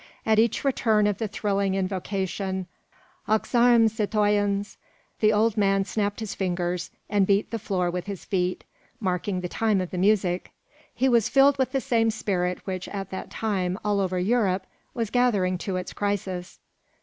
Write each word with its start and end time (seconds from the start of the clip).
At 0.25 0.39
each 0.39 0.63
return 0.63 1.05
of 1.05 1.19
the 1.19 1.27
thrilling 1.27 1.75
invocation, 1.75 2.65
"Aux 3.27 3.37
armes, 3.53 3.93
citoyens!" 3.93 4.79
the 5.19 5.31
old 5.31 5.57
man 5.57 5.85
snapped 5.85 6.21
his 6.21 6.33
fingers, 6.33 6.89
and 7.07 7.27
beat 7.27 7.51
the 7.51 7.59
floor 7.59 7.91
with 7.91 8.07
his 8.07 8.25
feet, 8.25 8.63
marking 8.99 9.41
the 9.41 9.47
time 9.47 9.79
of 9.79 9.91
the 9.91 9.99
music. 9.99 10.49
He 10.91 11.07
was 11.07 11.29
filled 11.29 11.59
with 11.59 11.71
the 11.71 11.81
same 11.81 12.09
spirit 12.09 12.65
which 12.65 12.87
at 12.87 13.11
that 13.11 13.29
time, 13.29 13.77
over 13.85 14.15
all 14.17 14.23
Europe, 14.23 14.65
was 14.95 15.11
gathering 15.11 15.59
to 15.59 15.75
its 15.75 15.93
crisis. 15.93 16.57